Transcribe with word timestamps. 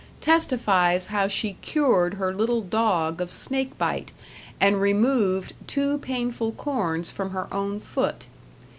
testifies 0.19 1.05
how 1.13 1.27
she 1.27 1.53
cured 1.61 2.15
her 2.15 2.33
little 2.33 2.61
dog 2.63 3.21
of 3.21 3.31
snake 3.31 3.77
bite 3.77 4.11
and 4.59 4.81
removed 4.81 5.53
two 5.67 5.99
painful 5.99 6.51
corns 6.53 7.11
from 7.11 7.29
her 7.29 7.47
own 7.53 7.79
foot. 7.79 8.25